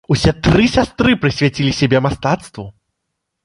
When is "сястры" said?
0.75-1.11